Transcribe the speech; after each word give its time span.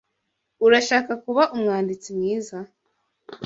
Urashaka 0.65 1.11
kuba 1.23 1.43
umwanditsi 1.55 2.09
mwiza? 2.17 2.57